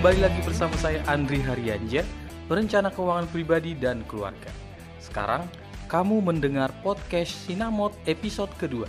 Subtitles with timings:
[0.00, 2.00] kembali lagi bersama saya Andri Haryanja,
[2.48, 4.48] perencana keuangan pribadi dan keluarga.
[4.96, 5.44] Sekarang,
[5.92, 8.88] kamu mendengar podcast Sinamot episode kedua.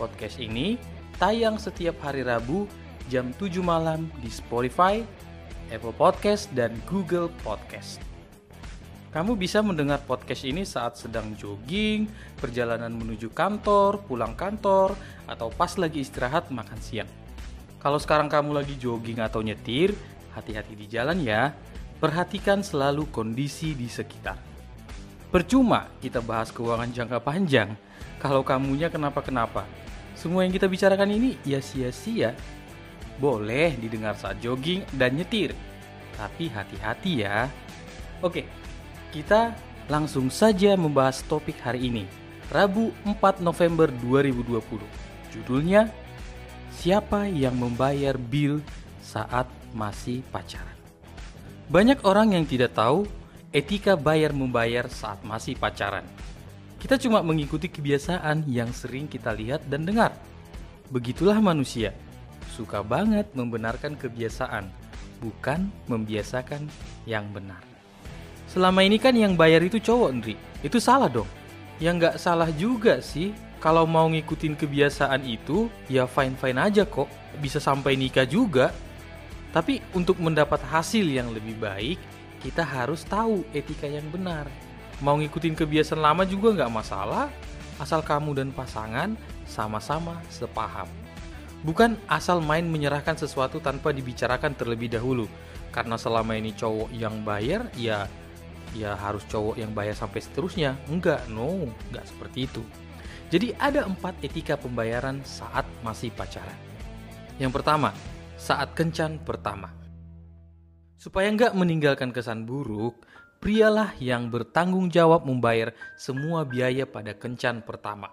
[0.00, 0.80] Podcast ini
[1.20, 2.64] tayang setiap hari Rabu
[3.12, 5.04] jam 7 malam di Spotify,
[5.68, 8.00] Apple Podcast, dan Google Podcast.
[9.12, 12.08] Kamu bisa mendengar podcast ini saat sedang jogging,
[12.40, 14.96] perjalanan menuju kantor, pulang kantor,
[15.28, 17.12] atau pas lagi istirahat makan siang.
[17.80, 19.96] Kalau sekarang kamu lagi jogging atau nyetir,
[20.34, 21.54] hati-hati di jalan ya.
[22.00, 24.40] Perhatikan selalu kondisi di sekitar.
[25.30, 27.76] Percuma kita bahas keuangan jangka panjang
[28.18, 29.68] kalau kamunya kenapa-kenapa.
[30.16, 32.32] Semua yang kita bicarakan ini ya sia-sia.
[33.20, 35.52] Boleh didengar saat jogging dan nyetir,
[36.16, 37.52] tapi hati-hati ya.
[38.24, 38.48] Oke,
[39.12, 39.52] kita
[39.92, 42.04] langsung saja membahas topik hari ini.
[42.48, 44.82] Rabu 4 November 2020.
[45.30, 45.92] Judulnya
[46.80, 48.64] Siapa yang membayar bill
[49.04, 49.44] saat
[49.76, 50.76] masih pacaran?
[51.70, 53.06] Banyak orang yang tidak tahu
[53.50, 56.06] etika bayar membayar saat masih pacaran.
[56.80, 60.16] Kita cuma mengikuti kebiasaan yang sering kita lihat dan dengar.
[60.88, 61.92] Begitulah manusia.
[62.50, 64.66] Suka banget membenarkan kebiasaan,
[65.22, 66.66] bukan membiasakan
[67.06, 67.62] yang benar.
[68.50, 70.34] Selama ini kan yang bayar itu cowok, Ndri.
[70.66, 71.28] Itu salah dong.
[71.78, 73.30] Yang nggak salah juga sih.
[73.60, 77.06] Kalau mau ngikutin kebiasaan itu, ya fine-fine aja kok.
[77.38, 78.74] Bisa sampai nikah juga.
[79.50, 81.98] Tapi untuk mendapat hasil yang lebih baik,
[82.40, 84.46] kita harus tahu etika yang benar.
[85.02, 87.26] Mau ngikutin kebiasaan lama juga nggak masalah,
[87.82, 89.16] asal kamu dan pasangan
[89.48, 90.86] sama-sama sepaham.
[91.60, 95.28] Bukan asal main menyerahkan sesuatu tanpa dibicarakan terlebih dahulu.
[95.74, 98.08] Karena selama ini cowok yang bayar, ya
[98.72, 100.78] ya harus cowok yang bayar sampai seterusnya.
[100.88, 102.62] Enggak, no, enggak seperti itu.
[103.30, 106.56] Jadi ada empat etika pembayaran saat masih pacaran.
[107.38, 107.94] Yang pertama,
[108.40, 109.68] saat kencan pertama.
[110.96, 113.04] Supaya enggak meninggalkan kesan buruk,
[113.36, 118.08] prialah yang bertanggung jawab membayar semua biaya pada kencan pertama.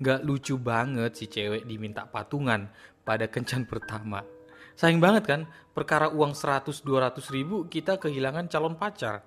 [0.00, 2.72] Enggak lucu banget si cewek diminta patungan
[3.04, 4.24] pada kencan pertama.
[4.80, 5.40] Sayang banget kan,
[5.76, 9.20] perkara uang 100-200 ribu kita kehilangan calon pacar.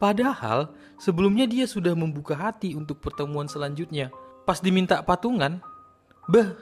[0.00, 4.08] Padahal sebelumnya dia sudah membuka hati untuk pertemuan selanjutnya.
[4.48, 5.60] Pas diminta patungan,
[6.24, 6.56] beh,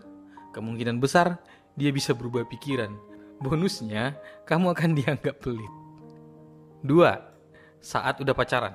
[0.50, 1.38] kemungkinan besar
[1.74, 2.94] dia bisa berubah pikiran.
[3.40, 5.72] Bonusnya, kamu akan dianggap pelit.
[6.80, 7.16] Dua,
[7.80, 8.74] saat udah pacaran.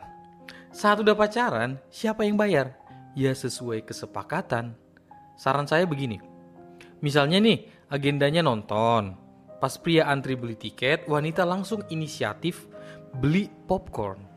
[0.75, 2.75] Saat udah pacaran, siapa yang bayar?
[3.15, 4.75] Ya sesuai kesepakatan.
[5.39, 6.19] Saran saya begini.
[6.99, 9.15] Misalnya nih, agendanya nonton.
[9.61, 12.67] Pas pria antri beli tiket, wanita langsung inisiatif
[13.15, 14.35] beli popcorn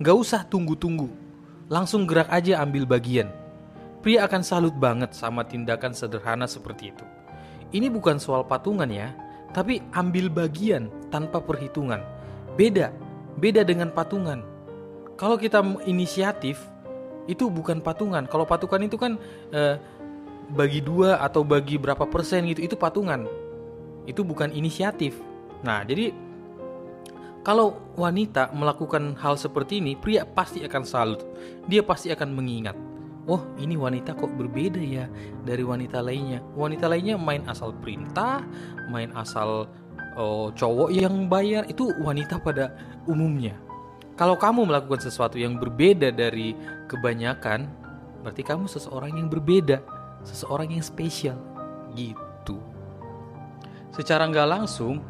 [0.00, 1.12] Gak usah tunggu-tunggu,
[1.68, 3.28] langsung gerak aja ambil bagian.
[4.00, 7.04] Pria akan salut banget sama tindakan sederhana seperti itu.
[7.70, 9.14] Ini bukan soal patungan ya,
[9.54, 12.02] tapi ambil bagian tanpa perhitungan.
[12.58, 12.90] Beda,
[13.38, 14.42] beda dengan patungan.
[15.14, 16.58] Kalau kita inisiatif,
[17.30, 18.26] itu bukan patungan.
[18.26, 19.14] Kalau patungan itu kan
[19.54, 19.78] eh,
[20.50, 23.30] bagi dua atau bagi berapa persen gitu, itu patungan.
[24.08, 25.14] Itu bukan inisiatif.
[25.62, 26.10] Nah, jadi
[27.46, 31.22] kalau wanita melakukan hal seperti ini, pria pasti akan salut.
[31.70, 32.76] Dia pasti akan mengingat,
[33.28, 35.10] oh ini wanita kok berbeda ya
[35.44, 36.40] dari wanita lainnya.
[36.56, 38.44] Wanita lainnya main asal perintah,
[38.88, 39.68] main asal
[40.16, 42.72] oh, cowok yang bayar, itu wanita pada
[43.04, 43.56] umumnya.
[44.20, 46.52] Kalau kamu melakukan sesuatu yang berbeda dari
[46.92, 47.64] kebanyakan,
[48.20, 49.80] berarti kamu seseorang yang berbeda,
[50.28, 51.40] seseorang yang spesial,
[51.96, 52.60] gitu.
[53.96, 55.00] Secara nggak langsung,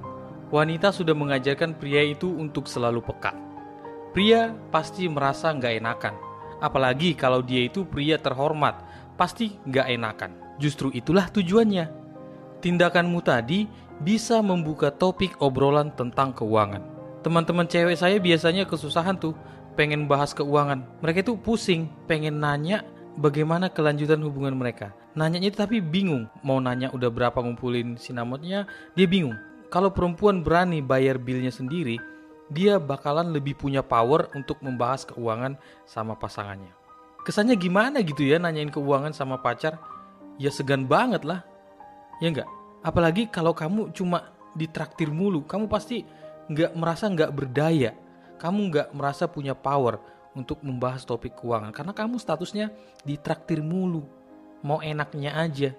[0.55, 3.35] wanita sudah mengajarkan pria itu untuk selalu peka.
[4.15, 6.15] Pria pasti merasa nggak enakan,
[6.61, 8.85] apalagi kalau dia itu pria terhormat,
[9.19, 10.31] pasti nggak enakan.
[10.61, 11.89] Justru itulah tujuannya.
[12.61, 13.65] Tindakanmu tadi
[14.01, 16.85] bisa membuka topik obrolan tentang keuangan.
[17.21, 19.33] Teman-teman cewek saya biasanya kesusahan tuh
[19.77, 20.85] pengen bahas keuangan.
[21.01, 22.85] Mereka itu pusing, pengen nanya
[23.17, 24.93] bagaimana kelanjutan hubungan mereka.
[25.17, 26.29] Nanyanya tapi bingung.
[26.45, 29.37] Mau nanya udah berapa ngumpulin sinamotnya, dia bingung
[29.71, 32.03] kalau perempuan berani bayar bilnya sendiri,
[32.51, 35.55] dia bakalan lebih punya power untuk membahas keuangan
[35.87, 36.75] sama pasangannya.
[37.23, 39.79] Kesannya gimana gitu ya nanyain keuangan sama pacar?
[40.37, 41.47] Ya segan banget lah.
[42.19, 42.51] Ya enggak?
[42.83, 46.03] Apalagi kalau kamu cuma ditraktir mulu, kamu pasti
[46.51, 47.95] nggak merasa nggak berdaya.
[48.41, 50.01] Kamu nggak merasa punya power
[50.35, 52.75] untuk membahas topik keuangan karena kamu statusnya
[53.07, 54.03] ditraktir mulu.
[54.67, 55.71] Mau enaknya aja.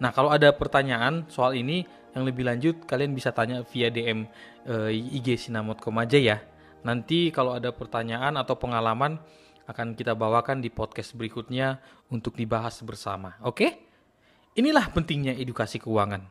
[0.00, 1.84] Nah, kalau ada pertanyaan soal ini,
[2.16, 4.26] yang lebih lanjut kalian bisa tanya via DM
[4.66, 6.38] uh, eh, IG Sinamotcom aja ya.
[6.82, 9.20] Nanti kalau ada pertanyaan atau pengalaman
[9.68, 11.78] akan kita bawakan di podcast berikutnya
[12.10, 13.38] untuk dibahas bersama.
[13.46, 13.86] Oke?
[14.58, 16.26] Inilah pentingnya edukasi keuangan.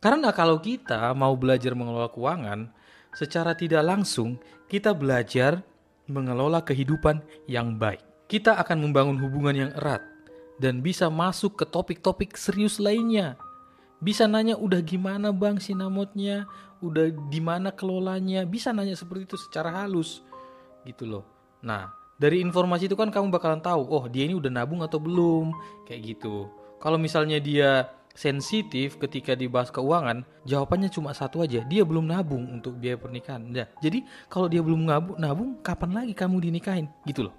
[0.00, 2.72] Karena kalau kita mau belajar mengelola keuangan,
[3.12, 5.60] secara tidak langsung kita belajar
[6.08, 8.00] mengelola kehidupan yang baik.
[8.24, 10.00] Kita akan membangun hubungan yang erat
[10.60, 13.40] dan bisa masuk ke topik-topik serius lainnya.
[14.00, 16.44] Bisa nanya udah gimana bang sinamotnya,
[16.84, 20.20] udah di mana kelolanya, bisa nanya seperti itu secara halus
[20.84, 21.24] gitu loh.
[21.64, 25.52] Nah, dari informasi itu kan kamu bakalan tahu, oh dia ini udah nabung atau belum,
[25.88, 26.48] kayak gitu.
[26.80, 32.76] Kalau misalnya dia sensitif ketika dibahas keuangan, jawabannya cuma satu aja, dia belum nabung untuk
[32.80, 33.44] biaya pernikahan.
[33.44, 36.88] Nah, jadi kalau dia belum nabung, nabung, kapan lagi kamu dinikahin?
[37.04, 37.34] Gitu loh.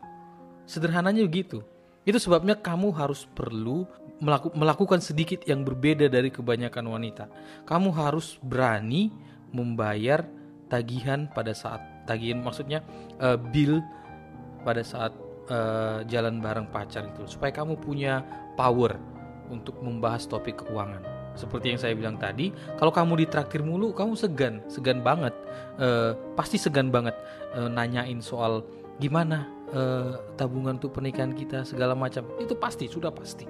[0.69, 1.65] Sederhananya begitu.
[2.01, 3.85] Itu sebabnya kamu harus perlu
[4.21, 7.25] melaku, melakukan sedikit yang berbeda dari kebanyakan wanita.
[7.65, 9.13] Kamu harus berani
[9.51, 10.23] membayar
[10.71, 12.79] tagihan pada saat tagihan maksudnya
[13.19, 13.83] uh, bill
[14.63, 15.11] pada saat
[15.51, 18.23] uh, jalan bareng pacar itu supaya kamu punya
[18.55, 18.95] power
[19.51, 21.03] untuk membahas topik keuangan.
[21.35, 25.31] Seperti yang saya bilang tadi, kalau kamu ditraktir mulu, kamu segan, segan banget,
[25.79, 27.15] uh, pasti segan banget
[27.55, 28.63] uh, nanyain soal
[28.99, 32.27] gimana uh, tabungan untuk pernikahan kita segala macam.
[32.37, 33.47] Itu pasti, sudah pasti.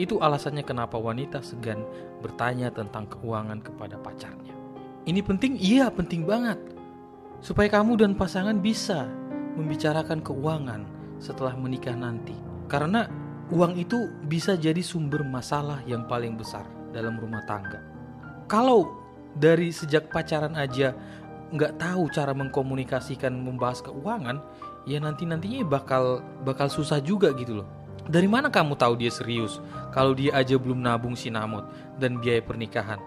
[0.00, 1.84] Itu alasannya kenapa wanita segan
[2.24, 4.54] bertanya tentang keuangan kepada pacarnya.
[5.04, 6.56] Ini penting, iya penting banget.
[7.42, 9.10] Supaya kamu dan pasangan bisa
[9.58, 10.86] membicarakan keuangan
[11.18, 12.32] setelah menikah nanti.
[12.70, 13.10] Karena
[13.52, 16.64] uang itu bisa jadi sumber masalah yang paling besar
[16.94, 17.82] dalam rumah tangga.
[18.48, 19.02] Kalau
[19.36, 20.92] dari sejak pacaran aja
[21.52, 24.40] nggak tahu cara mengkomunikasikan membahas keuangan,
[24.88, 27.68] ya nanti nantinya bakal bakal susah juga gitu loh.
[28.02, 29.62] Dari mana kamu tahu dia serius
[29.94, 31.68] kalau dia aja belum nabung sinamot
[32.02, 32.98] dan biaya pernikahan?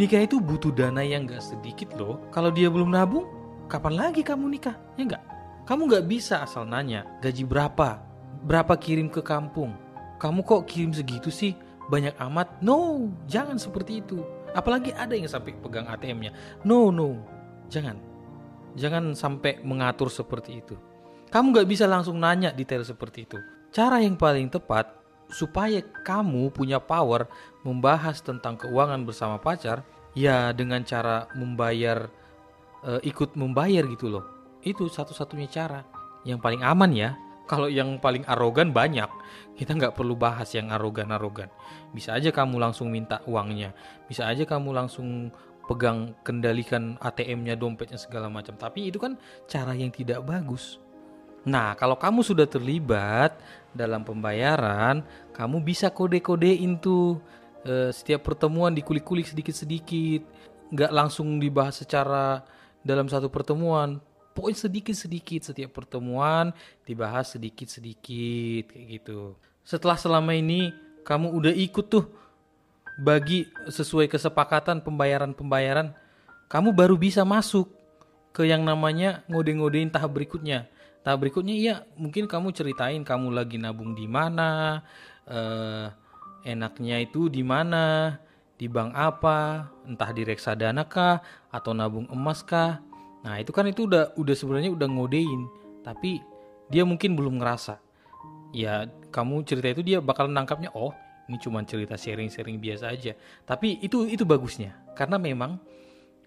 [0.00, 2.18] Nikah itu butuh dana yang gak sedikit loh.
[2.32, 3.28] Kalau dia belum nabung,
[3.68, 4.74] kapan lagi kamu nikah?
[4.96, 5.22] Ya enggak?
[5.68, 8.02] Kamu gak bisa asal nanya gaji berapa,
[8.42, 9.76] berapa kirim ke kampung.
[10.18, 11.54] Kamu kok kirim segitu sih?
[11.92, 12.64] Banyak amat?
[12.64, 14.24] No, jangan seperti itu.
[14.56, 16.32] Apalagi ada yang sampai pegang ATM-nya.
[16.64, 17.20] No, no,
[17.72, 17.96] jangan.
[18.76, 20.76] Jangan sampai mengatur seperti itu.
[21.32, 23.40] Kamu gak bisa langsung nanya detail seperti itu.
[23.72, 25.00] Cara yang paling tepat
[25.32, 27.24] supaya kamu punya power
[27.64, 29.80] membahas tentang keuangan bersama pacar
[30.12, 32.04] ya dengan cara membayar
[32.84, 34.24] e, ikut membayar gitu loh
[34.60, 35.80] itu satu-satunya cara
[36.28, 37.10] yang paling aman ya
[37.48, 39.08] kalau yang paling arogan banyak
[39.56, 41.48] kita nggak perlu bahas yang arogan-arogan
[41.96, 43.72] bisa aja kamu langsung minta uangnya
[44.06, 45.32] bisa aja kamu langsung
[45.70, 49.14] pegang kendalikan ATM-nya dompetnya segala macam tapi itu kan
[49.46, 50.82] cara yang tidak bagus
[51.42, 53.34] Nah, kalau kamu sudah terlibat
[53.74, 55.02] dalam pembayaran,
[55.34, 57.18] kamu bisa kode-kodein tuh
[57.66, 60.22] e, setiap pertemuan dikulik-kulik sedikit-sedikit,
[60.70, 62.46] nggak langsung dibahas secara
[62.86, 63.98] dalam satu pertemuan.
[64.32, 66.54] Poin sedikit-sedikit setiap pertemuan
[66.86, 69.34] dibahas sedikit-sedikit kayak gitu.
[69.66, 70.70] Setelah selama ini
[71.02, 72.06] kamu udah ikut tuh
[73.00, 75.94] bagi sesuai kesepakatan pembayaran-pembayaran,
[76.48, 77.72] kamu baru bisa masuk
[78.32, 80.72] ke yang namanya ngode-ngodein tahap berikutnya
[81.02, 84.78] Tahap berikutnya iya mungkin kamu ceritain kamu lagi nabung di mana,
[85.26, 85.90] eh,
[86.46, 88.16] enaknya itu di mana,
[88.54, 91.18] di bank apa, entah di reksadana kah
[91.50, 92.78] atau nabung emas kah.
[93.26, 95.50] Nah itu kan itu udah udah sebenarnya udah ngodein,
[95.82, 96.22] tapi
[96.70, 97.82] dia mungkin belum ngerasa.
[98.54, 100.94] Ya kamu cerita itu dia bakal nangkapnya oh
[101.32, 103.16] ini cuma cerita sharing-sharing biasa aja.
[103.48, 105.56] Tapi itu itu bagusnya karena memang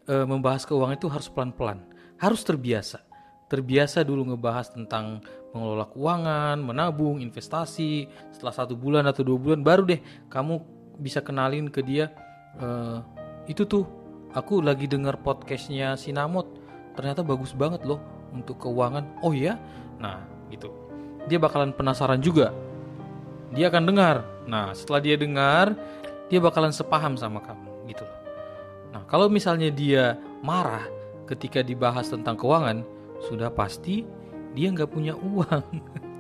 [0.10, 1.86] e, membahas keuangan itu harus pelan-pelan,
[2.18, 3.06] harus terbiasa
[3.46, 5.22] terbiasa dulu ngebahas tentang
[5.54, 8.10] mengelola keuangan, menabung, investasi.
[8.34, 10.60] Setelah satu bulan atau dua bulan baru deh kamu
[10.98, 12.12] bisa kenalin ke dia
[12.58, 12.68] e,
[13.46, 13.86] itu tuh
[14.34, 16.50] aku lagi dengar podcastnya Sinamot
[16.96, 18.02] ternyata bagus banget loh
[18.34, 19.22] untuk keuangan.
[19.22, 19.60] Oh ya,
[20.02, 20.72] nah gitu.
[21.30, 22.54] Dia bakalan penasaran juga.
[23.56, 24.28] Dia akan dengar.
[24.46, 25.74] Nah setelah dia dengar,
[26.28, 28.20] dia bakalan sepaham sama kamu gitu loh.
[28.92, 30.84] Nah kalau misalnya dia marah
[31.26, 32.84] ketika dibahas tentang keuangan,
[33.24, 34.06] sudah pasti
[34.56, 35.64] dia nggak punya uang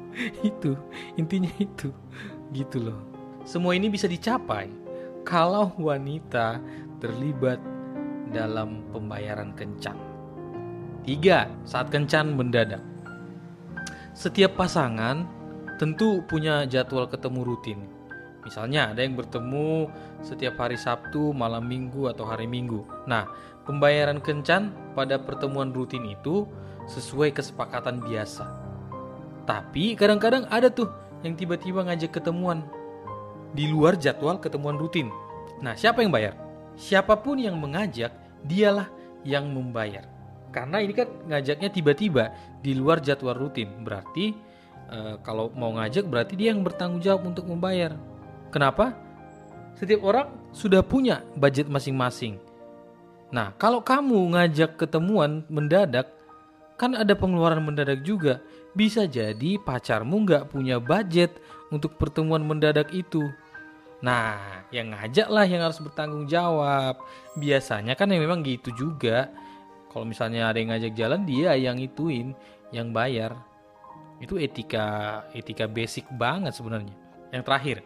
[0.50, 0.76] itu
[1.16, 1.92] intinya itu
[2.52, 3.00] gitu loh
[3.48, 4.68] semua ini bisa dicapai
[5.24, 6.60] kalau wanita
[7.00, 7.58] terlibat
[8.32, 9.96] dalam pembayaran kencan
[11.08, 12.84] tiga saat kencan mendadak
[14.12, 15.28] setiap pasangan
[15.76, 17.80] tentu punya jadwal ketemu rutin
[18.46, 19.90] Misalnya ada yang bertemu
[20.22, 22.86] setiap hari Sabtu, malam Minggu atau hari Minggu.
[23.10, 23.26] Nah,
[23.66, 26.46] pembayaran kencan pada pertemuan rutin itu
[26.86, 28.46] sesuai kesepakatan biasa.
[29.50, 30.94] Tapi kadang-kadang ada tuh
[31.26, 32.62] yang tiba-tiba ngajak ketemuan
[33.58, 35.10] di luar jadwal ketemuan rutin.
[35.66, 36.38] Nah, siapa yang bayar?
[36.78, 38.14] Siapa pun yang mengajak,
[38.46, 38.94] dialah
[39.26, 40.06] yang membayar.
[40.54, 42.30] Karena ini kan ngajaknya tiba-tiba
[42.62, 43.82] di luar jadwal rutin.
[43.82, 44.38] Berarti
[44.90, 47.96] e, kalau mau ngajak berarti dia yang bertanggung jawab untuk membayar.
[48.50, 48.96] Kenapa?
[49.76, 52.40] Setiap orang sudah punya budget masing-masing.
[53.34, 56.08] Nah, kalau kamu ngajak ketemuan mendadak,
[56.80, 58.40] kan ada pengeluaran mendadak juga.
[58.76, 61.36] Bisa jadi pacarmu nggak punya budget
[61.72, 63.28] untuk pertemuan mendadak itu.
[64.04, 67.00] Nah, yang ngajak lah yang harus bertanggung jawab.
[67.40, 69.32] Biasanya kan yang memang gitu juga.
[69.90, 72.36] Kalau misalnya ada yang ngajak jalan, dia yang ituin,
[72.76, 73.36] yang bayar.
[74.20, 76.96] Itu etika etika basic banget sebenarnya.
[77.34, 77.78] Yang terakhir,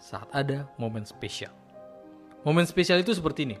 [0.00, 1.54] saat ada momen spesial.
[2.42, 3.56] Momen spesial itu seperti ini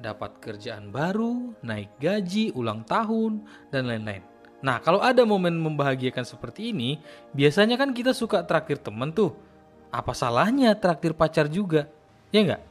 [0.00, 4.24] dapat kerjaan baru, naik gaji, ulang tahun, dan lain-lain.
[4.64, 6.96] Nah, kalau ada momen membahagiakan seperti ini,
[7.36, 9.36] biasanya kan kita suka traktir temen tuh.
[9.92, 11.88] Apa salahnya traktir pacar juga?
[12.32, 12.62] Ya enggak?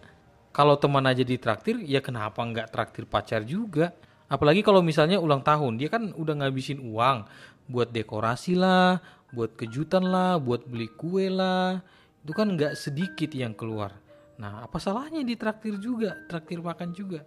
[0.50, 3.94] Kalau teman aja di traktir, ya kenapa enggak traktir pacar juga?
[4.30, 7.26] Apalagi kalau misalnya ulang tahun, dia kan udah ngabisin uang
[7.70, 8.98] buat dekorasi lah,
[9.30, 11.80] buat kejutan lah, buat beli kue lah.
[12.26, 13.94] Itu kan enggak sedikit yang keluar.
[14.42, 17.22] Nah, apa salahnya di traktir juga, traktir makan juga?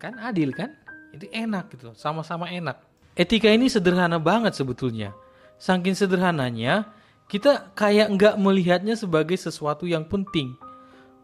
[0.00, 0.72] Kan adil kan?
[1.12, 2.80] Itu enak gitu, sama-sama enak.
[3.14, 5.14] Etika ini sederhana banget sebetulnya.
[5.60, 6.90] Saking sederhananya,
[7.30, 10.58] kita kayak nggak melihatnya sebagai sesuatu yang penting.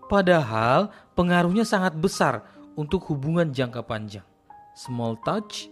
[0.07, 2.47] Padahal pengaruhnya sangat besar
[2.79, 4.27] untuk hubungan jangka panjang.
[4.79, 5.67] Small touch,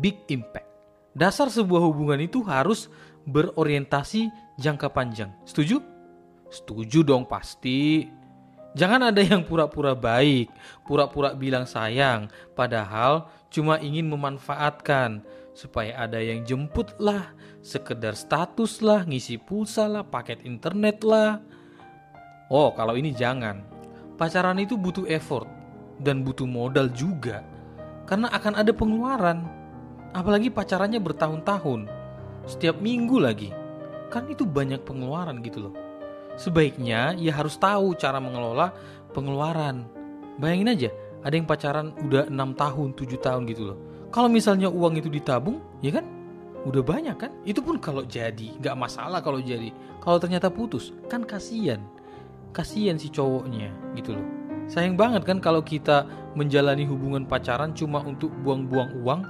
[0.00, 0.73] big impact.
[1.14, 2.90] Dasar sebuah hubungan itu harus
[3.24, 4.28] berorientasi
[4.58, 5.30] jangka panjang.
[5.46, 5.78] Setuju?
[6.50, 8.10] Setuju dong pasti.
[8.74, 10.50] Jangan ada yang pura-pura baik,
[10.82, 12.26] pura-pura bilang sayang,
[12.58, 15.22] padahal cuma ingin memanfaatkan
[15.54, 17.30] supaya ada yang jemput lah,
[17.62, 21.38] sekedar status lah, ngisi pulsa lah, paket internet lah.
[22.50, 23.62] Oh, kalau ini jangan.
[24.18, 25.46] Pacaran itu butuh effort
[26.02, 27.46] dan butuh modal juga.
[28.10, 29.63] Karena akan ada pengeluaran.
[30.14, 31.90] Apalagi pacarannya bertahun-tahun.
[32.46, 33.50] Setiap minggu lagi.
[34.08, 35.74] Kan itu banyak pengeluaran gitu loh
[36.34, 38.74] sebaiknya ya harus tahu cara mengelola
[39.14, 39.86] pengeluaran.
[40.38, 40.90] Bayangin aja,
[41.22, 43.78] ada yang pacaran udah 6 tahun, 7 tahun gitu loh.
[44.10, 46.06] Kalau misalnya uang itu ditabung, ya kan?
[46.66, 47.30] Udah banyak kan?
[47.46, 49.70] Itu pun kalau jadi, nggak masalah kalau jadi.
[50.02, 51.78] Kalau ternyata putus, kan kasihan.
[52.50, 54.26] Kasihan si cowoknya gitu loh.
[54.66, 59.20] Sayang banget kan kalau kita menjalani hubungan pacaran cuma untuk buang-buang uang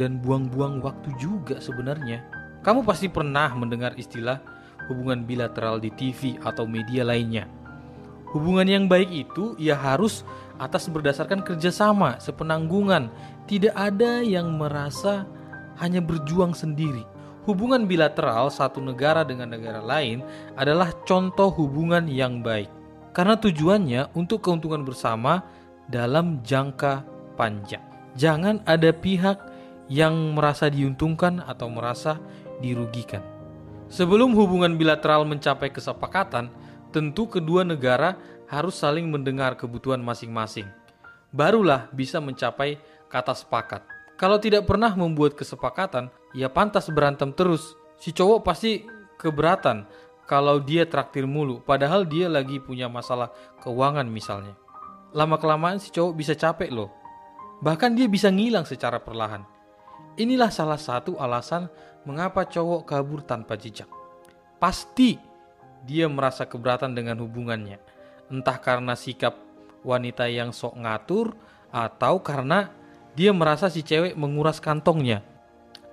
[0.00, 2.24] dan buang-buang waktu juga sebenarnya.
[2.64, 4.40] Kamu pasti pernah mendengar istilah
[4.88, 7.44] hubungan bilateral di TV atau media lainnya.
[8.32, 10.24] Hubungan yang baik itu ia harus
[10.56, 13.12] atas berdasarkan kerjasama, sepenanggungan.
[13.44, 15.28] Tidak ada yang merasa
[15.82, 17.02] hanya berjuang sendiri.
[17.48, 20.22] Hubungan bilateral satu negara dengan negara lain
[20.54, 22.70] adalah contoh hubungan yang baik.
[23.10, 25.42] Karena tujuannya untuk keuntungan bersama
[25.90, 27.02] dalam jangka
[27.34, 27.82] panjang.
[28.14, 29.49] Jangan ada pihak
[29.90, 32.22] yang merasa diuntungkan atau merasa
[32.62, 33.20] dirugikan.
[33.90, 36.46] Sebelum hubungan bilateral mencapai kesepakatan,
[36.94, 38.14] tentu kedua negara
[38.46, 40.70] harus saling mendengar kebutuhan masing-masing.
[41.34, 42.78] Barulah bisa mencapai
[43.10, 43.82] kata sepakat.
[44.14, 46.06] Kalau tidak pernah membuat kesepakatan,
[46.38, 47.74] ya pantas berantem terus.
[47.98, 48.86] Si cowok pasti
[49.18, 49.90] keberatan
[50.30, 53.34] kalau dia traktir mulu, padahal dia lagi punya masalah
[53.66, 54.54] keuangan misalnya.
[55.10, 56.94] Lama-kelamaan si cowok bisa capek loh.
[57.58, 59.42] Bahkan dia bisa ngilang secara perlahan.
[60.20, 61.72] Inilah salah satu alasan
[62.04, 63.88] mengapa cowok kabur tanpa jejak.
[64.60, 65.16] Pasti
[65.88, 67.80] dia merasa keberatan dengan hubungannya.
[68.28, 69.40] Entah karena sikap
[69.80, 71.32] wanita yang sok ngatur
[71.72, 72.68] atau karena
[73.16, 75.24] dia merasa si cewek menguras kantongnya.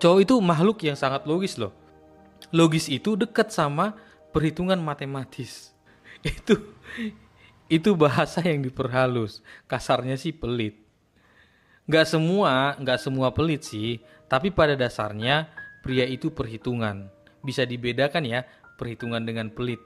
[0.04, 1.72] Cowok itu makhluk yang sangat logis loh.
[2.52, 3.96] Logis itu dekat sama
[4.36, 5.72] perhitungan matematis.
[6.22, 6.76] Itu
[7.68, 9.44] itu bahasa yang diperhalus.
[9.68, 10.87] Kasarnya sih pelit.
[11.88, 14.04] Gak semua, gak semua pelit sih.
[14.28, 15.48] Tapi pada dasarnya
[15.80, 17.08] pria itu perhitungan.
[17.40, 18.44] Bisa dibedakan ya,
[18.76, 19.80] perhitungan dengan pelit.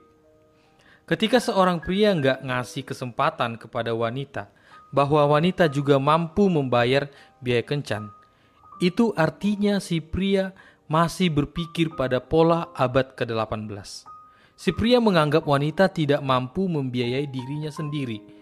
[1.06, 4.50] Ketika seorang pria nggak ngasih kesempatan kepada wanita,
[4.94, 7.10] bahwa wanita juga mampu membayar
[7.42, 8.12] biaya kencan,
[8.78, 10.52] itu artinya si pria
[10.86, 14.04] masih berpikir pada pola abad ke-18.
[14.52, 18.41] Si pria menganggap wanita tidak mampu membiayai dirinya sendiri.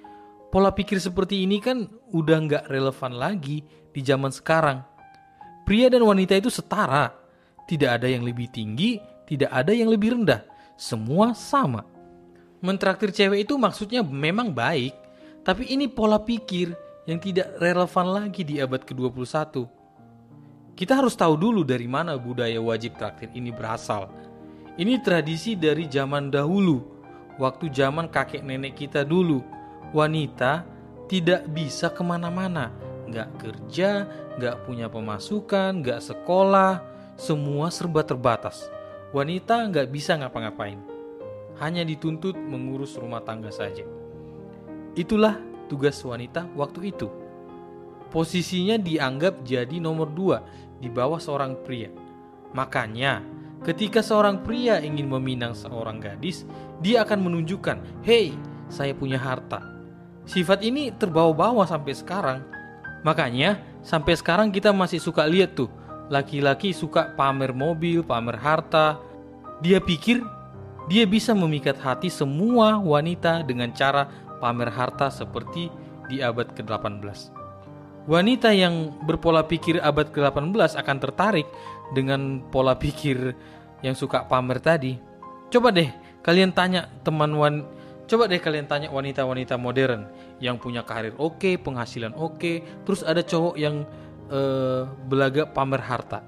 [0.51, 3.63] Pola pikir seperti ini kan udah nggak relevan lagi
[3.95, 4.83] di zaman sekarang.
[5.63, 7.15] Pria dan wanita itu setara,
[7.71, 8.99] tidak ada yang lebih tinggi,
[9.31, 10.43] tidak ada yang lebih rendah.
[10.75, 11.87] Semua sama.
[12.59, 14.91] Mentraktir cewek itu maksudnya memang baik,
[15.47, 16.75] tapi ini pola pikir
[17.07, 19.71] yang tidak relevan lagi di abad ke-21.
[20.75, 24.11] Kita harus tahu dulu dari mana budaya wajib traktir ini berasal.
[24.75, 26.83] Ini tradisi dari zaman dahulu,
[27.39, 29.60] waktu zaman kakek nenek kita dulu.
[29.91, 30.65] Wanita
[31.11, 32.71] tidak bisa ke mana-mana,
[33.11, 34.07] nggak kerja,
[34.39, 36.79] nggak punya pemasukan, nggak sekolah,
[37.19, 38.71] semua serba terbatas.
[39.11, 40.79] Wanita nggak bisa ngapa-ngapain.
[41.59, 43.83] Hanya dituntut mengurus rumah tangga saja.
[44.95, 47.11] Itulah tugas wanita waktu itu.
[48.11, 50.43] posisinya dianggap jadi nomor dua
[50.83, 51.87] di bawah seorang pria.
[52.51, 53.23] Makanya,
[53.63, 56.43] ketika seorang pria ingin meminang seorang gadis,
[56.83, 58.35] dia akan menunjukkan, "Hei,
[58.67, 59.70] saya punya harta."
[60.31, 62.47] Sifat ini terbawa-bawa sampai sekarang.
[63.03, 65.67] Makanya, sampai sekarang kita masih suka lihat tuh,
[66.07, 68.95] laki-laki suka pamer mobil, pamer harta.
[69.59, 70.23] Dia pikir
[70.87, 74.07] dia bisa memikat hati semua wanita dengan cara
[74.39, 75.67] pamer harta seperti
[76.07, 77.35] di abad ke-18.
[78.07, 81.47] Wanita yang berpola pikir abad ke-18 akan tertarik
[81.91, 83.35] dengan pola pikir
[83.83, 84.95] yang suka pamer tadi.
[85.51, 85.91] Coba deh
[86.23, 87.67] kalian tanya teman wan
[88.11, 90.11] Coba deh kalian tanya wanita-wanita modern
[90.43, 93.87] yang punya karir oke, okay, penghasilan oke, okay, terus ada cowok yang
[94.27, 96.27] uh, belaga pamer harta.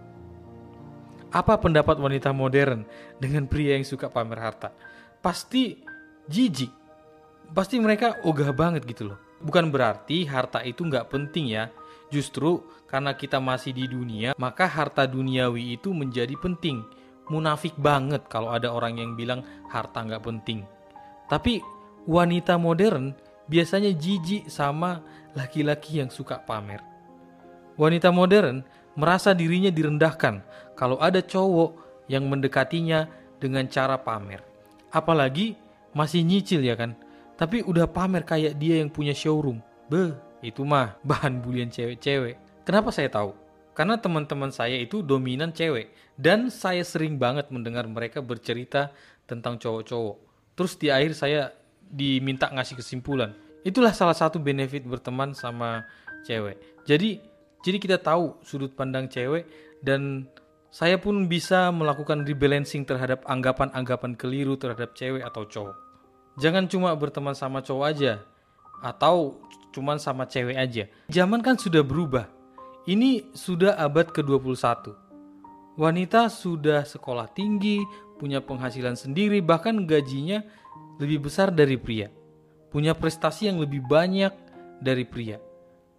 [1.35, 2.87] Apa pendapat wanita modern
[3.19, 4.71] dengan pria yang suka pamer harta?
[5.19, 5.83] Pasti
[6.31, 6.71] jijik.
[7.51, 9.19] Pasti mereka ogah banget gitu loh.
[9.43, 11.67] Bukan berarti harta itu nggak penting ya.
[12.15, 16.87] Justru karena kita masih di dunia, maka harta duniawi itu menjadi penting.
[17.27, 20.63] Munafik banget kalau ada orang yang bilang harta nggak penting.
[21.33, 21.65] Tapi
[22.09, 23.15] wanita modern
[23.47, 25.03] biasanya jijik sama
[25.37, 26.81] laki-laki yang suka pamer.
[27.79, 28.63] Wanita modern
[28.95, 30.45] merasa dirinya direndahkan
[30.77, 33.09] kalau ada cowok yang mendekatinya
[33.41, 34.45] dengan cara pamer.
[34.93, 35.57] Apalagi
[35.97, 36.97] masih nyicil ya kan
[37.43, 39.59] tapi udah pamer kayak dia yang punya showroom.
[39.91, 40.15] Beh,
[40.47, 42.39] itu mah bahan bulian cewek-cewek.
[42.63, 43.35] Kenapa saya tahu?
[43.73, 45.91] Karena teman-teman saya itu dominan cewek
[46.21, 48.93] dan saya sering banget mendengar mereka bercerita
[49.25, 50.17] tentang cowok-cowok.
[50.55, 51.51] Terus di akhir saya
[51.93, 53.37] diminta ngasih kesimpulan.
[53.63, 55.85] Itulah salah satu benefit berteman sama
[56.25, 56.59] cewek.
[56.89, 57.21] Jadi
[57.63, 59.47] jadi kita tahu sudut pandang cewek
[59.85, 60.27] dan
[60.73, 65.77] saya pun bisa melakukan rebalancing terhadap anggapan-anggapan keliru terhadap cewek atau cowok.
[66.41, 68.25] Jangan cuma berteman sama cowok aja
[68.81, 69.37] atau
[69.71, 70.89] cuma sama cewek aja.
[71.13, 72.27] Zaman kan sudah berubah.
[72.89, 74.91] Ini sudah abad ke-21.
[75.79, 77.79] Wanita sudah sekolah tinggi,
[78.19, 80.43] punya penghasilan sendiri, bahkan gajinya
[81.01, 82.09] lebih besar dari pria.
[82.73, 84.33] Punya prestasi yang lebih banyak
[84.81, 85.39] dari pria.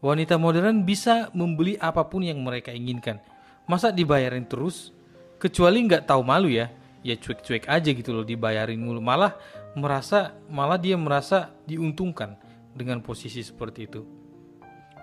[0.03, 3.23] Wanita modern bisa membeli apa pun yang mereka inginkan.
[3.63, 4.91] Masa dibayarin terus?
[5.39, 6.67] Kecuali nggak tahu malu ya,
[7.03, 8.99] ya cuek-cuek aja gitu loh dibayarin mulu.
[8.99, 9.35] Malah
[9.79, 12.35] merasa malah dia merasa diuntungkan
[12.75, 14.01] dengan posisi seperti itu.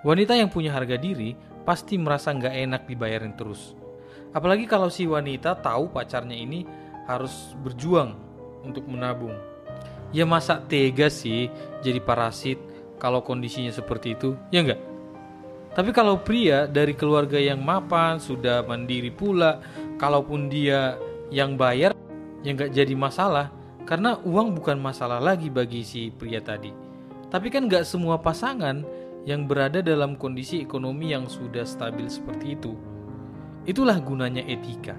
[0.00, 3.76] Wanita yang punya harga diri pasti merasa nggak enak dibayarin terus.
[4.32, 6.64] Apalagi kalau si wanita tahu pacarnya ini
[7.08, 8.16] harus berjuang
[8.64, 9.49] untuk menabung.
[10.10, 11.46] Ya masa tega sih
[11.86, 12.58] jadi parasit
[12.98, 14.80] kalau kondisinya seperti itu, ya enggak?
[15.70, 19.62] Tapi kalau pria dari keluarga yang mapan, sudah mandiri pula,
[20.02, 20.98] kalaupun dia
[21.30, 21.94] yang bayar,
[22.42, 23.54] ya nggak jadi masalah
[23.86, 26.70] karena uang bukan masalah lagi bagi si pria tadi.
[27.30, 28.82] Tapi kan gak semua pasangan
[29.22, 32.74] yang berada dalam kondisi ekonomi yang sudah stabil seperti itu.
[33.66, 34.98] Itulah gunanya etika.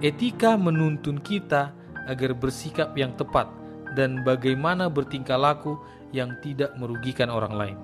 [0.00, 1.76] Etika menuntun kita
[2.08, 3.61] agar bersikap yang tepat
[3.92, 5.76] dan bagaimana bertingkah laku
[6.12, 7.78] yang tidak merugikan orang lain.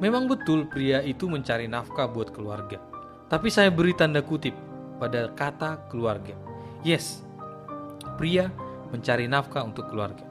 [0.00, 2.80] Memang betul pria itu mencari nafkah buat keluarga.
[3.28, 4.56] Tapi saya beri tanda kutip
[4.96, 6.32] pada kata keluarga.
[6.80, 7.20] Yes,
[8.16, 8.48] pria
[8.88, 10.24] mencari nafkah untuk keluarga.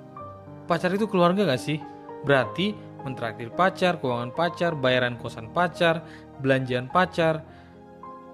[0.66, 1.78] Pacar itu keluarga gak sih?
[2.26, 2.74] Berarti
[3.06, 6.04] mentraktir pacar, keuangan pacar, bayaran kosan pacar,
[6.44, 7.46] belanjaan pacar,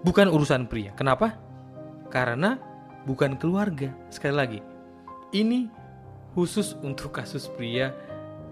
[0.01, 0.95] bukan urusan pria.
[0.97, 1.37] Kenapa?
[2.09, 2.57] Karena
[3.05, 3.93] bukan keluarga.
[4.09, 4.59] Sekali lagi,
[5.35, 5.69] ini
[6.35, 7.95] khusus untuk kasus pria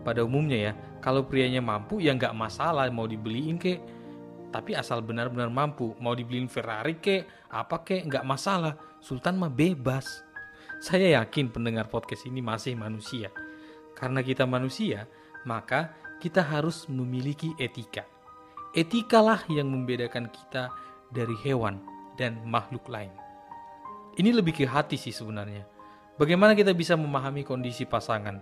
[0.07, 0.73] pada umumnya ya.
[1.03, 3.83] Kalau prianya mampu ya nggak masalah mau dibeliin kek.
[4.53, 8.79] Tapi asal benar-benar mampu, mau dibeliin Ferrari kek, apa kek, nggak masalah.
[9.03, 10.23] Sultan mah bebas.
[10.79, 13.33] Saya yakin pendengar podcast ini masih manusia.
[13.97, 15.09] Karena kita manusia,
[15.43, 15.91] maka
[16.21, 18.05] kita harus memiliki etika.
[18.77, 20.69] Etikalah yang membedakan kita
[21.09, 21.81] dari hewan
[22.15, 23.11] dan makhluk lain.
[24.13, 25.72] Ini lebih ke hati sih sebenarnya.
[26.23, 28.39] Bagaimana kita bisa memahami kondisi pasangan?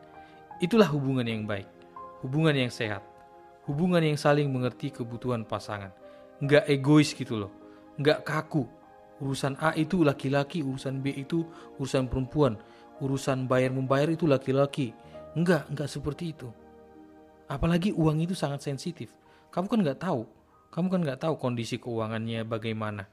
[0.61, 1.65] Itulah hubungan yang baik,
[2.21, 3.01] hubungan yang sehat,
[3.65, 5.89] hubungan yang saling mengerti kebutuhan pasangan.
[6.45, 7.49] Nggak egois gitu loh,
[7.97, 8.69] nggak kaku,
[9.17, 11.41] urusan A itu laki-laki, urusan B itu
[11.81, 12.53] urusan perempuan,
[13.01, 14.93] urusan bayar membayar itu laki-laki.
[15.33, 16.53] Enggak, enggak seperti itu.
[17.49, 19.09] Apalagi uang itu sangat sensitif.
[19.49, 20.29] Kamu kan nggak tahu,
[20.69, 23.09] kamu kan nggak tahu kondisi keuangannya bagaimana.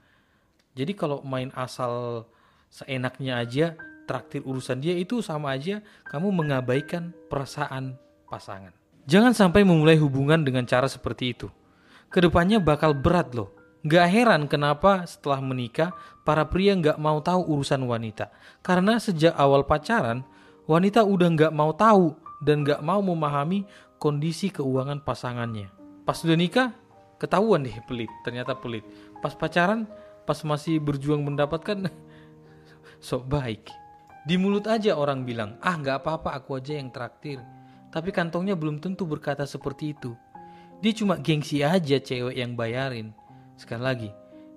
[0.76, 2.28] Jadi kalau main asal
[2.68, 3.72] seenaknya aja,
[4.08, 8.72] traktir urusan dia itu sama aja kamu mengabaikan perasaan pasangan.
[9.04, 11.52] Jangan sampai memulai hubungan dengan cara seperti itu.
[12.08, 13.52] Ke depannya bakal berat loh
[13.86, 15.94] Gak heran kenapa setelah menikah
[16.26, 18.34] para pria gak mau tahu urusan wanita.
[18.58, 20.26] Karena sejak awal pacaran,
[20.66, 23.62] wanita udah gak mau tahu dan gak mau memahami
[24.02, 25.70] kondisi keuangan pasangannya.
[26.02, 26.74] Pas udah nikah,
[27.18, 28.86] ketahuan deh pelit ternyata pelit
[29.18, 29.84] pas pacaran
[30.24, 31.90] pas masih berjuang mendapatkan
[33.06, 33.66] sok baik
[34.28, 37.40] di mulut aja orang bilang ah nggak apa-apa aku aja yang traktir.
[37.88, 40.12] Tapi kantongnya belum tentu berkata seperti itu.
[40.84, 43.16] Dia cuma gengsi aja cewek yang bayarin.
[43.56, 44.10] Sekali lagi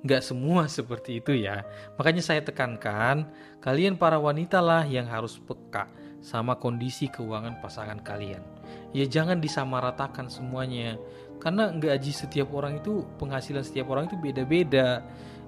[0.03, 1.63] nggak semua seperti itu ya.
[1.95, 3.31] Makanya saya tekankan
[3.63, 5.87] kalian para wanita lah yang harus peka
[6.19, 8.43] sama kondisi keuangan pasangan kalian.
[8.91, 10.99] Ya jangan disamaratakan semuanya.
[11.39, 14.99] Karena gaji setiap orang itu penghasilan setiap orang itu beda-beda.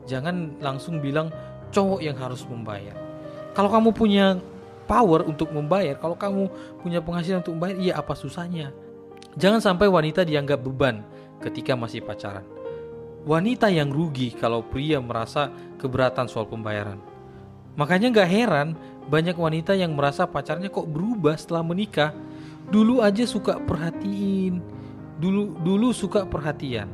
[0.07, 1.27] Jangan langsung bilang
[1.75, 3.12] cowok yang harus membayar
[3.53, 4.41] kalau kamu punya
[4.89, 6.51] power untuk membayar kalau kamu
[6.83, 8.73] punya penghasilan untuk membayar iya apa susahnya?
[9.33, 11.01] Jangan sampai wanita dianggap beban
[11.41, 12.45] ketika masih pacaran.
[13.23, 16.99] Wanita yang rugi kalau pria merasa keberatan soal pembayaran.
[17.79, 18.77] Makanya nggak heran
[19.09, 22.11] banyak wanita yang merasa pacarnya kok berubah setelah menikah.
[22.69, 24.61] Dulu aja suka perhatiin.
[25.17, 26.91] Dulu dulu suka perhatian.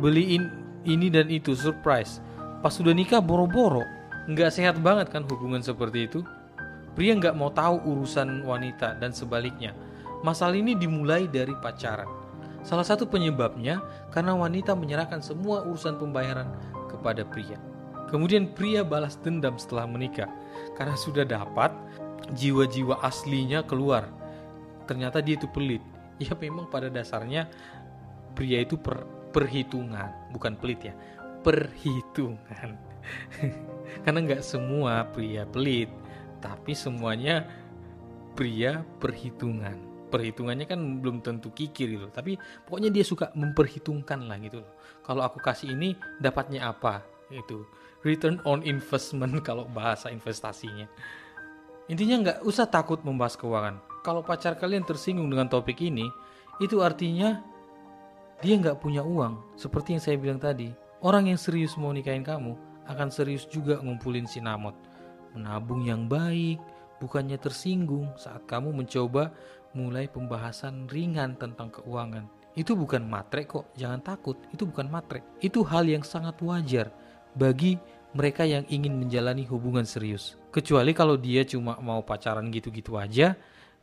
[0.00, 0.50] Beliin
[0.88, 2.18] ini dan itu surprise.
[2.64, 3.84] Pas sudah nikah boro-boro
[4.30, 6.20] nggak sehat banget kan hubungan seperti itu?
[6.94, 9.74] Pria nggak mau tahu urusan wanita dan sebaliknya.
[10.22, 12.06] Masalah ini dimulai dari pacaran.
[12.64, 16.48] Salah satu penyebabnya karena wanita menyerahkan semua urusan pembayaran
[16.88, 17.60] kepada pria.
[18.08, 20.30] Kemudian pria balas dendam setelah menikah.
[20.78, 21.74] Karena sudah dapat
[22.32, 24.08] jiwa-jiwa aslinya keluar.
[24.88, 25.82] Ternyata dia itu pelit.
[26.22, 27.50] Ya memang pada dasarnya
[28.38, 29.02] pria itu per,
[29.34, 30.30] perhitungan.
[30.30, 30.94] Bukan pelit ya
[31.44, 32.80] perhitungan
[34.02, 35.88] karena nggak semua pria pelit
[36.44, 37.48] tapi semuanya
[38.36, 39.92] pria perhitungan.
[40.12, 44.72] Perhitungannya kan belum tentu kikir gitu tapi pokoknya dia suka memperhitungkan lah gitu loh.
[45.02, 47.02] Kalau aku kasih ini dapatnya apa?
[47.32, 47.66] Itu
[48.04, 50.86] return on investment kalau bahasa investasinya.
[51.88, 53.80] Intinya nggak usah takut membahas keuangan.
[54.04, 56.08] Kalau pacar kalian tersinggung dengan topik ini,
[56.60, 57.40] itu artinya
[58.40, 59.56] dia nggak punya uang.
[59.56, 60.72] Seperti yang saya bilang tadi,
[61.04, 62.56] orang yang serius mau nikahin kamu
[62.88, 64.76] akan serius juga ngumpulin sinamot.
[65.34, 66.62] Menabung yang baik,
[67.02, 69.34] bukannya tersinggung saat kamu mencoba
[69.74, 72.24] mulai pembahasan ringan tentang keuangan.
[72.54, 75.26] Itu bukan matre kok, jangan takut, itu bukan matre.
[75.42, 76.94] Itu hal yang sangat wajar
[77.34, 77.82] bagi
[78.14, 80.38] mereka yang ingin menjalani hubungan serius.
[80.54, 83.34] Kecuali kalau dia cuma mau pacaran gitu-gitu aja,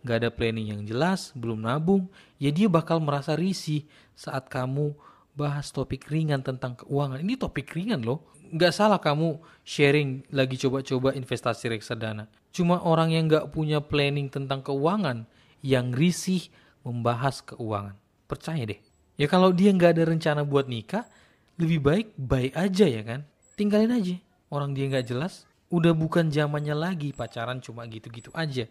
[0.08, 2.08] gak ada planning yang jelas, belum nabung,
[2.40, 3.84] ya dia bakal merasa risih
[4.16, 4.96] saat kamu
[5.36, 7.20] bahas topik ringan tentang keuangan.
[7.20, 8.24] Ini topik ringan loh.
[8.52, 12.28] Gak salah kamu sharing lagi coba-coba investasi reksadana.
[12.52, 15.24] Cuma orang yang gak punya planning tentang keuangan
[15.64, 16.52] yang risih
[16.84, 17.96] membahas keuangan.
[18.28, 18.80] Percaya deh.
[19.16, 21.08] Ya kalau dia gak ada rencana buat nikah,
[21.56, 23.24] lebih baik baik aja ya kan.
[23.56, 24.16] Tinggalin aja.
[24.52, 28.68] Orang dia gak jelas, udah bukan zamannya lagi pacaran cuma gitu-gitu aja.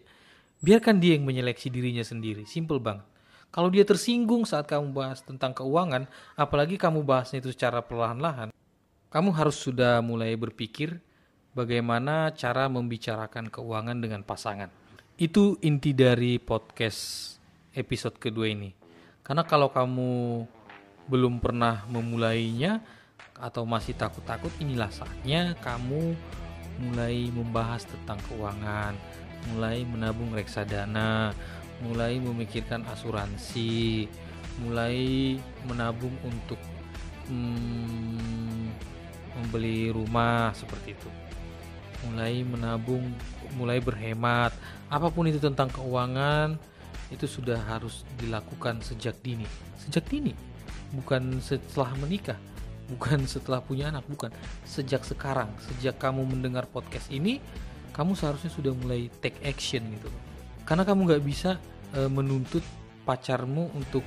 [0.61, 3.09] Biarkan dia yang menyeleksi dirinya sendiri, simple banget.
[3.49, 6.05] Kalau dia tersinggung saat kamu bahas tentang keuangan,
[6.37, 8.53] apalagi kamu bahasnya itu secara perlahan-lahan,
[9.11, 11.03] kamu harus sudah mulai berpikir
[11.51, 14.71] bagaimana cara membicarakan keuangan dengan pasangan.
[15.19, 17.35] Itu inti dari podcast
[17.75, 18.71] episode kedua ini.
[19.19, 20.47] Karena kalau kamu
[21.11, 22.79] belum pernah memulainya
[23.35, 26.15] atau masih takut-takut, inilah saatnya kamu
[26.79, 28.95] mulai membahas tentang keuangan,
[29.51, 31.35] mulai menabung reksadana,
[31.83, 34.07] mulai memikirkan asuransi,
[34.63, 35.35] mulai
[35.67, 36.57] menabung untuk
[37.27, 38.90] hmm,
[39.37, 41.09] membeli rumah seperti itu.
[42.09, 43.13] Mulai menabung,
[43.55, 44.51] mulai berhemat,
[44.89, 46.57] apa pun itu tentang keuangan
[47.13, 49.45] itu sudah harus dilakukan sejak dini.
[49.77, 50.33] Sejak dini,
[50.97, 52.39] bukan setelah menikah,
[52.89, 54.33] bukan setelah punya anak, bukan
[54.65, 57.37] sejak sekarang, sejak kamu mendengar podcast ini
[57.91, 60.09] kamu seharusnya sudah mulai take action gitu
[60.63, 61.59] karena kamu nggak bisa
[61.91, 62.63] e, menuntut
[63.03, 64.05] pacarmu untuk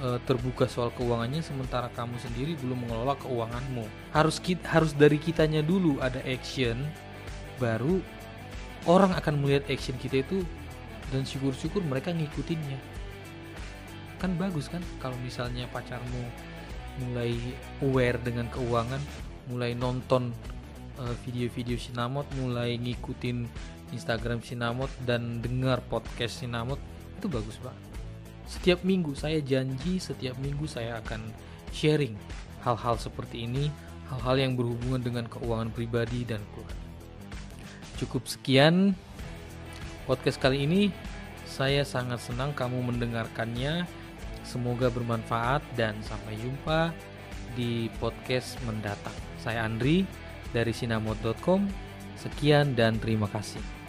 [0.00, 5.60] e, terbuka soal keuangannya sementara kamu sendiri belum mengelola keuanganmu harus kita, harus dari kitanya
[5.60, 6.78] dulu ada action
[7.58, 8.00] baru
[8.88, 10.42] orang akan melihat action kita itu
[11.12, 12.78] dan syukur-syukur mereka ngikutinnya
[14.18, 16.22] kan bagus kan kalau misalnya pacarmu
[17.02, 17.34] mulai
[17.82, 19.02] aware dengan keuangan
[19.50, 20.32] mulai nonton
[20.94, 23.50] Eh, video-video Sinamot mulai ngikutin
[23.90, 26.78] Instagram Sinamot dan dengar podcast Sinamot
[27.18, 27.93] itu bagus banget.
[28.44, 31.32] Setiap minggu saya janji setiap minggu saya akan
[31.72, 32.14] sharing
[32.64, 33.68] hal-hal seperti ini,
[34.08, 36.84] hal-hal yang berhubungan dengan keuangan pribadi dan keluarga.
[38.00, 38.96] Cukup sekian
[40.08, 40.82] podcast kali ini.
[41.44, 43.86] Saya sangat senang kamu mendengarkannya.
[44.42, 46.90] Semoga bermanfaat dan sampai jumpa
[47.54, 49.14] di podcast mendatang.
[49.38, 50.04] Saya Andri
[50.50, 51.64] dari sinamot.com.
[52.18, 53.83] Sekian dan terima kasih.